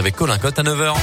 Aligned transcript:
avec 0.00 0.16
Colin 0.16 0.38
Cotte 0.38 0.58
à 0.58 0.62
9h. 0.62 0.94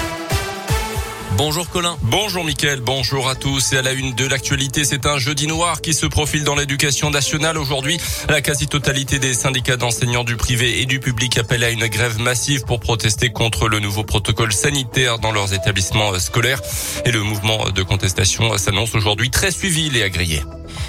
Bonjour 1.37 1.69
Colin. 1.69 1.97
Bonjour 2.01 2.43
Mickaël, 2.43 2.81
bonjour 2.81 3.29
à 3.29 3.35
tous. 3.35 3.73
Et 3.73 3.77
à 3.77 3.83
la 3.83 3.91
une 3.91 4.15
de 4.15 4.25
l'actualité, 4.25 4.85
c'est 4.85 5.05
un 5.05 5.19
jeudi 5.19 5.45
noir 5.45 5.81
qui 5.81 5.93
se 5.93 6.07
profile 6.07 6.43
dans 6.43 6.55
l'éducation 6.55 7.11
nationale. 7.11 7.59
Aujourd'hui, 7.59 7.99
la 8.27 8.41
quasi-totalité 8.41 9.19
des 9.19 9.35
syndicats 9.35 9.77
d'enseignants 9.77 10.23
du 10.23 10.35
privé 10.35 10.81
et 10.81 10.87
du 10.87 10.99
public 10.99 11.37
appellent 11.37 11.63
à 11.63 11.69
une 11.69 11.85
grève 11.85 12.19
massive 12.19 12.63
pour 12.63 12.79
protester 12.79 13.29
contre 13.29 13.67
le 13.67 13.79
nouveau 13.79 14.03
protocole 14.03 14.51
sanitaire 14.51 15.19
dans 15.19 15.31
leurs 15.31 15.53
établissements 15.53 16.17
scolaires. 16.17 16.61
Et 17.05 17.11
le 17.11 17.21
mouvement 17.21 17.69
de 17.69 17.83
contestation 17.83 18.57
s'annonce 18.57 18.95
aujourd'hui 18.95 19.29
très 19.29 19.51
suivi, 19.51 19.95
et 19.95 20.01
agréé. 20.01 20.41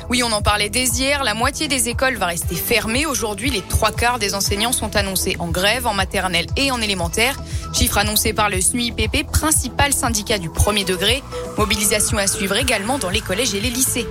Oui, 0.09 0.23
on 0.23 0.33
en 0.33 0.43
parlait 0.43 0.71
dès 0.71 0.85
hier. 0.85 1.25
La 1.25 1.35
moitié 1.35 1.69
des 1.69 1.89
écoles 1.89 2.17
va 2.17 2.27
rester 2.27 2.55
fermée. 2.55 3.07
Aujourd'hui, 3.07 3.51
les 3.51 3.63
trois 3.63 3.93
quarts 3.93 4.19
des 4.19 4.35
enseignants 4.35 4.73
sont 4.73 4.97
annoncés 4.97 5.37
en 5.39 5.49
grève 5.49 5.87
en 5.87 5.95
maternelle 5.95 6.47
et 6.57 6.71
en 6.71 6.81
élémentaire. 6.81 7.37
Chiffre 7.73 7.99
annoncé 7.99 8.33
par 8.33 8.49
le 8.51 8.61
SNUIPP, 8.61 9.31
principal 9.31 9.93
syndicat 9.93 10.39
du 10.39 10.51
premier 10.51 10.85
degré. 10.85 11.23
Mobilisation 11.59 12.19
à 12.19 12.29
suivre 12.29 12.57
également 12.57 12.99
dans 12.99 13.11
les 13.11 13.21
collèges 13.21 13.53
et 13.53 13.61
les 13.61 13.71
lycées. 13.71 14.07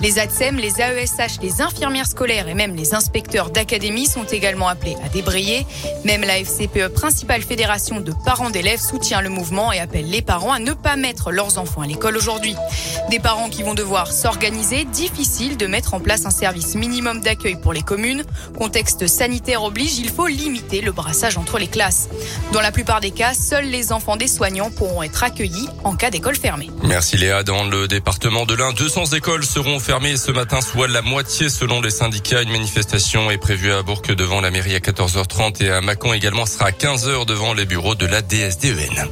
Les 0.00 0.20
ATSEM, 0.20 0.56
les 0.56 0.80
AESH, 0.80 1.40
les 1.42 1.60
infirmières 1.60 2.06
scolaires 2.06 2.48
et 2.48 2.54
même 2.54 2.76
les 2.76 2.94
inspecteurs 2.94 3.50
d'académie 3.50 4.06
sont 4.06 4.22
également 4.22 4.68
appelés 4.68 4.96
à 5.04 5.08
débrayer. 5.08 5.66
Même 6.04 6.22
la 6.22 6.38
FCPE, 6.38 6.88
principale 6.94 7.42
fédération 7.42 8.00
de 8.00 8.12
parents 8.24 8.50
d'élèves, 8.50 8.80
soutient 8.80 9.22
le 9.22 9.28
mouvement 9.28 9.72
et 9.72 9.80
appelle 9.80 10.08
les 10.08 10.22
parents 10.22 10.52
à 10.52 10.60
ne 10.60 10.72
pas 10.72 10.94
mettre 10.94 11.32
leurs 11.32 11.58
enfants 11.58 11.80
à 11.80 11.86
l'école 11.86 12.16
aujourd'hui. 12.16 12.54
Des 13.10 13.18
parents 13.18 13.48
qui 13.48 13.64
vont 13.64 13.74
devoir 13.74 14.12
s'organiser, 14.12 14.84
difficile 14.84 15.56
de 15.56 15.66
mettre 15.66 15.94
en 15.94 16.00
place 16.00 16.26
un 16.26 16.30
service 16.30 16.76
minimum 16.76 17.20
d'accueil 17.20 17.56
pour 17.56 17.72
les 17.72 17.82
communes. 17.82 18.22
Contexte 18.56 19.08
sanitaire 19.08 19.64
oblige, 19.64 19.98
il 19.98 20.10
faut 20.10 20.28
limiter 20.28 20.80
le 20.80 20.92
brassage 20.92 21.38
entre 21.38 21.58
les 21.58 21.66
classes. 21.66 22.08
Dans 22.52 22.60
la 22.60 22.70
plupart 22.70 23.00
des 23.00 23.10
cas, 23.10 23.34
seuls 23.34 23.66
les 23.66 23.90
enfants 23.92 24.16
des 24.16 24.28
soignants 24.28 24.70
pourront 24.70 25.02
être 25.02 25.24
accueillis 25.24 25.68
en 25.82 25.96
cas 25.96 26.10
d'école 26.10 26.36
fermée. 26.36 26.70
Merci 26.84 27.16
Léa. 27.16 27.42
Dans 27.42 27.64
le 27.64 27.88
département 27.88 28.46
de 28.46 28.54
l'Ain, 28.54 28.72
200 28.72 29.06
écoles 29.16 29.44
seront 29.44 29.80
fermées 29.80 30.16
ce 30.16 30.30
matin, 30.30 30.60
soit 30.60 30.88
la 30.88 31.02
moitié 31.02 31.48
selon 31.48 31.80
les 31.80 31.90
syndicats. 31.90 32.42
Une 32.42 32.52
manifestation 32.52 33.30
est 33.30 33.38
prévue 33.38 33.72
à 33.72 33.82
Bourg 33.82 34.02
devant 34.16 34.40
la 34.40 34.50
mairie 34.50 34.74
à 34.74 34.80
14h30 34.80 35.64
et 35.64 35.70
à 35.70 35.80
Mâcon 35.80 36.12
également 36.12 36.46
sera 36.46 36.66
à 36.66 36.70
15h 36.70 37.26
devant 37.26 37.54
les 37.54 37.64
bureaux 37.64 37.94
de 37.94 38.06
la 38.06 38.22
DSDEN. 38.22 39.08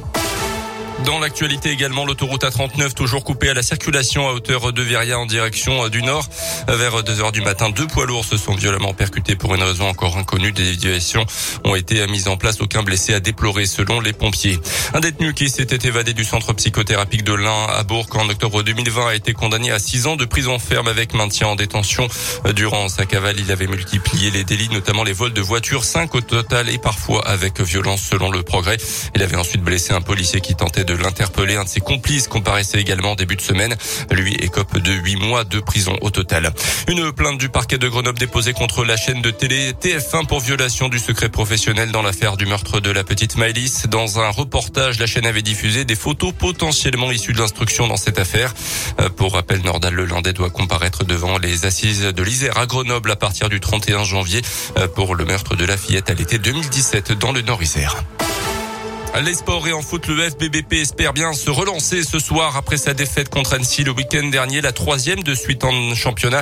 Dans 1.05 1.19
l'actualité 1.19 1.69
également, 1.69 2.05
l'autoroute 2.05 2.43
A39 2.43 2.93
toujours 2.93 3.25
coupée 3.25 3.49
à 3.49 3.53
la 3.53 3.61
circulation 3.61 4.29
à 4.29 4.31
hauteur 4.31 4.71
de 4.71 4.81
Veria 4.81 5.19
en 5.19 5.25
direction 5.25 5.89
du 5.89 6.01
nord. 6.01 6.25
Vers 6.67 7.03
2 7.03 7.19
heures 7.19 7.31
du 7.33 7.41
matin, 7.41 7.69
deux 7.69 7.87
poids 7.87 8.05
lourds 8.05 8.23
se 8.23 8.37
sont 8.37 8.55
violemment 8.55 8.93
percutés 8.93 9.35
pour 9.35 9.53
une 9.53 9.63
raison 9.63 9.89
encore 9.89 10.17
inconnue. 10.17 10.53
Des 10.53 10.75
déviations 10.75 11.25
ont 11.65 11.75
été 11.75 12.05
mises 12.07 12.29
en 12.29 12.37
place. 12.37 12.61
Aucun 12.61 12.83
blessé 12.83 13.13
à 13.13 13.19
déplorer 13.19 13.65
selon 13.65 13.99
les 13.99 14.13
pompiers. 14.13 14.59
Un 14.93 15.01
détenu 15.01 15.33
qui 15.33 15.49
s'était 15.49 15.87
évadé 15.87 16.13
du 16.13 16.23
centre 16.23 16.53
psychothérapique 16.53 17.23
de 17.23 17.33
l'Ain 17.33 17.67
à 17.67 17.83
Bourg 17.83 18.07
en 18.13 18.29
octobre 18.29 18.63
2020 18.63 19.07
a 19.07 19.15
été 19.15 19.33
condamné 19.33 19.71
à 19.71 19.79
6 19.79 20.07
ans 20.07 20.15
de 20.15 20.25
prison 20.25 20.57
ferme 20.57 20.87
avec 20.87 21.13
maintien 21.13 21.47
en 21.47 21.55
détention. 21.55 22.07
Durant 22.55 22.87
sa 22.87 23.05
cavale, 23.05 23.39
il 23.39 23.51
avait 23.51 23.67
multiplié 23.67 24.31
les 24.31 24.45
délits, 24.45 24.69
notamment 24.69 25.03
les 25.03 25.13
vols 25.13 25.33
de 25.33 25.41
voitures, 25.41 25.83
5 25.83 26.15
au 26.15 26.21
total 26.21 26.69
et 26.69 26.77
parfois 26.77 27.27
avec 27.27 27.59
violence 27.59 28.01
selon 28.01 28.31
le 28.31 28.41
progrès. 28.43 28.77
Il 29.15 29.21
avait 29.21 29.35
ensuite 29.35 29.61
blessé 29.61 29.91
un 29.93 30.01
policier 30.01 30.39
qui 30.39 30.55
tentait 30.55 30.85
de 30.85 30.92
de 30.97 31.03
l'interpeller. 31.03 31.55
Un 31.55 31.63
de 31.63 31.69
ses 31.69 31.79
complices 31.79 32.27
comparaissait 32.27 32.79
également 32.79 33.15
début 33.15 33.35
de 33.35 33.41
semaine. 33.41 33.75
Lui 34.11 34.33
écope 34.35 34.77
de 34.77 34.91
8 34.91 35.15
mois 35.17 35.43
de 35.43 35.59
prison 35.59 35.97
au 36.01 36.09
total. 36.09 36.53
Une 36.87 37.11
plainte 37.11 37.37
du 37.37 37.49
parquet 37.49 37.77
de 37.77 37.87
Grenoble 37.87 38.19
déposée 38.19 38.53
contre 38.53 38.85
la 38.85 38.97
chaîne 38.97 39.21
de 39.21 39.31
télé 39.31 39.71
TF1 39.73 40.25
pour 40.25 40.39
violation 40.39 40.89
du 40.89 40.99
secret 40.99 41.29
professionnel 41.29 41.91
dans 41.91 42.01
l'affaire 42.01 42.37
du 42.37 42.45
meurtre 42.45 42.79
de 42.79 42.91
la 42.91 43.03
petite 43.03 43.37
Maëlys. 43.37 43.87
Dans 43.87 44.19
un 44.19 44.29
reportage, 44.29 44.99
la 44.99 45.05
chaîne 45.05 45.25
avait 45.25 45.41
diffusé 45.41 45.85
des 45.85 45.95
photos 45.95 46.33
potentiellement 46.37 47.11
issues 47.11 47.33
de 47.33 47.39
l'instruction 47.39 47.87
dans 47.87 47.97
cette 47.97 48.19
affaire. 48.19 48.53
Euh, 48.99 49.09
pour 49.09 49.33
rappel, 49.33 49.61
Nordal 49.61 49.93
Lelandais 49.93 50.33
doit 50.33 50.49
comparaître 50.49 51.03
devant 51.03 51.37
les 51.37 51.65
assises 51.65 52.03
de 52.03 52.23
l'Isère 52.23 52.57
à 52.57 52.65
Grenoble 52.65 53.11
à 53.11 53.15
partir 53.15 53.49
du 53.49 53.59
31 53.59 54.03
janvier 54.03 54.41
euh, 54.77 54.87
pour 54.87 55.15
le 55.15 55.25
meurtre 55.25 55.55
de 55.55 55.65
la 55.65 55.77
fillette 55.77 56.09
à 56.09 56.13
l'été 56.13 56.37
2017 56.37 57.13
dans 57.13 57.31
le 57.31 57.41
Nord-Isère. 57.41 58.03
Les 59.21 59.35
sports 59.35 59.67
et 59.67 59.73
en 59.73 59.83
foot, 59.83 60.07
le 60.07 60.27
FBBP 60.27 60.73
espère 60.73 61.13
bien 61.13 61.33
se 61.33 61.51
relancer 61.51 62.01
ce 62.01 62.17
soir 62.17 62.57
après 62.57 62.77
sa 62.77 62.95
défaite 62.95 63.29
contre 63.29 63.53
Annecy 63.53 63.83
le 63.83 63.91
week-end 63.91 64.27
dernier, 64.27 64.59
la 64.59 64.71
troisième 64.71 65.21
de 65.21 65.35
suite 65.35 65.63
en 65.63 65.93
championnat. 65.93 66.41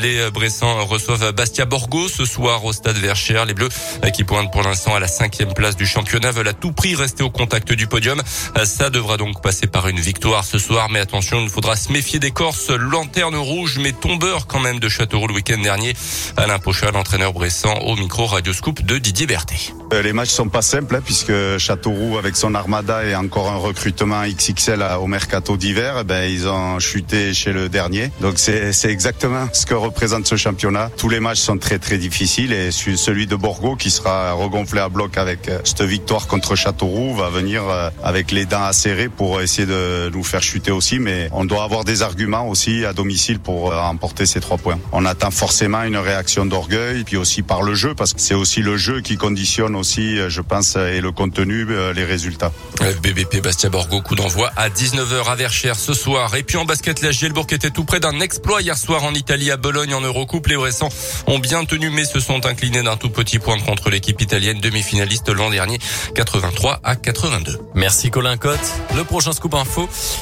Les 0.00 0.30
Bressans 0.30 0.86
reçoivent 0.86 1.32
Bastia 1.32 1.66
Borgo 1.66 2.08
ce 2.08 2.24
soir 2.24 2.64
au 2.64 2.72
stade 2.72 2.96
Verchères. 2.96 3.44
Les 3.44 3.52
Bleus, 3.52 3.68
qui 4.14 4.24
pointent 4.24 4.50
pour 4.50 4.62
l'instant 4.62 4.94
à 4.94 5.00
la 5.00 5.06
cinquième 5.06 5.52
place 5.52 5.76
du 5.76 5.86
championnat, 5.86 6.30
veulent 6.30 6.48
à 6.48 6.54
tout 6.54 6.72
prix 6.72 6.94
rester 6.94 7.22
au 7.22 7.30
contact 7.30 7.72
du 7.72 7.86
podium. 7.86 8.22
Ça 8.64 8.88
devra 8.88 9.18
donc 9.18 9.42
passer 9.42 9.66
par 9.66 9.86
une 9.86 10.00
victoire 10.00 10.46
ce 10.46 10.58
soir, 10.58 10.88
mais 10.88 11.00
attention, 11.00 11.40
il 11.42 11.50
faudra 11.50 11.76
se 11.76 11.92
méfier 11.92 12.18
des 12.18 12.30
Corses. 12.30 12.70
Lanterne 12.70 13.36
rouge, 13.36 13.78
mais 13.80 13.92
tombeur 13.92 14.46
quand 14.46 14.60
même 14.60 14.80
de 14.80 14.88
Châteauroux 14.88 15.28
le 15.28 15.34
week-end 15.34 15.58
dernier. 15.58 15.94
Alain 16.38 16.58
Pochal, 16.58 16.94
l'entraîneur 16.94 17.34
Bressan, 17.34 17.78
au 17.82 17.96
micro 17.96 18.24
Radio 18.24 18.54
Scoop 18.54 18.82
de 18.82 18.96
Didier 18.96 19.26
Berthet. 19.26 19.74
Les 19.92 20.12
matchs 20.14 20.30
sont 20.30 20.48
pas 20.48 20.62
simples 20.62 20.96
hein, 20.96 21.02
puisque 21.04 21.32
Châteauroux 21.58 21.97
avec 22.18 22.36
son 22.36 22.54
armada 22.54 23.04
et 23.04 23.14
encore 23.14 23.50
un 23.50 23.56
recrutement 23.56 24.22
XXL 24.26 24.84
au 25.00 25.06
mercato 25.06 25.56
d'hiver, 25.56 25.96
eh 26.00 26.04
ben 26.04 26.30
ils 26.30 26.48
ont 26.48 26.78
chuté 26.78 27.34
chez 27.34 27.52
le 27.52 27.68
dernier. 27.68 28.10
Donc 28.20 28.38
c'est 28.38 28.90
exactement 28.90 29.48
ce 29.52 29.66
que 29.66 29.74
représente 29.74 30.26
ce 30.26 30.36
championnat. 30.36 30.90
Tous 30.96 31.08
les 31.08 31.20
matchs 31.20 31.40
sont 31.40 31.58
très 31.58 31.78
très 31.78 31.98
difficiles 31.98 32.52
et 32.52 32.70
celui 32.70 33.26
de 33.26 33.36
Borgo 33.36 33.76
qui 33.76 33.90
sera 33.90 34.32
regonflé 34.32 34.80
à 34.80 34.88
bloc 34.88 35.16
avec 35.16 35.48
euh, 35.48 35.58
cette 35.64 35.82
victoire 35.82 36.26
contre 36.26 36.54
Châteauroux 36.54 37.14
va 37.14 37.28
venir 37.30 37.62
euh, 37.68 37.90
avec 38.02 38.30
les 38.30 38.44
dents 38.44 38.64
acérées 38.64 39.08
pour 39.08 39.40
essayer 39.40 39.66
de 39.66 40.10
nous 40.10 40.22
faire 40.22 40.42
chuter 40.42 40.70
aussi. 40.70 40.98
Mais 40.98 41.28
on 41.32 41.44
doit 41.44 41.64
avoir 41.64 41.84
des 41.84 42.02
arguments 42.02 42.48
aussi 42.48 42.84
à 42.84 42.92
domicile 42.92 43.38
pour 43.38 43.72
euh, 43.72 43.76
emporter 43.78 44.26
ces 44.26 44.40
trois 44.40 44.58
points. 44.58 44.78
On 44.92 45.04
attend 45.04 45.30
forcément 45.30 45.82
une 45.82 45.96
réaction 45.96 46.46
d'orgueil, 46.46 47.04
puis 47.04 47.16
aussi 47.16 47.42
par 47.42 47.62
le 47.62 47.74
jeu 47.74 47.94
parce 47.94 48.14
que 48.14 48.20
c'est 48.20 48.34
aussi 48.34 48.62
le 48.62 48.76
jeu 48.76 49.00
qui 49.00 49.16
conditionne 49.16 49.74
aussi, 49.74 50.18
je 50.28 50.40
pense, 50.40 50.76
et 50.76 51.00
le 51.00 51.12
contenu, 51.12 51.66
les 51.92 52.04
résultats. 52.04 52.52
FBBP 52.80 53.42
Bastia 53.42 53.68
Borgo, 53.68 54.00
coup 54.00 54.14
d'envoi 54.14 54.50
à 54.56 54.68
19h 54.68 55.28
à 55.28 55.34
Verchères 55.34 55.78
ce 55.78 55.94
soir. 55.94 56.34
Et 56.36 56.42
puis 56.42 56.56
en 56.56 56.64
basket, 56.64 57.02
la 57.02 57.10
Gielbourg 57.10 57.46
était 57.50 57.70
tout 57.70 57.84
près 57.84 58.00
d'un 58.00 58.20
exploit 58.20 58.62
hier 58.62 58.76
soir 58.76 59.04
en 59.04 59.14
Italie 59.14 59.50
à 59.50 59.56
Bologne 59.56 59.94
en 59.94 60.00
Eurocoupe. 60.00 60.46
Les 60.46 60.56
Bressans 60.56 60.90
ont 61.26 61.38
bien 61.38 61.64
tenu 61.64 61.90
mais 61.90 62.04
se 62.04 62.20
sont 62.20 62.46
inclinés 62.46 62.82
d'un 62.82 62.96
tout 62.96 63.10
petit 63.10 63.38
point 63.38 63.58
contre 63.58 63.90
l'équipe 63.90 64.20
italienne 64.20 64.60
demi-finaliste 64.60 65.28
l'an 65.28 65.50
dernier, 65.50 65.78
83 66.14 66.80
à 66.84 66.96
82. 66.96 67.58
Merci 67.74 68.10
Colin 68.10 68.36
Cotte. 68.36 68.58
Le 68.96 69.04
prochain 69.04 69.32
scoop 69.32 69.54
info 69.54 69.88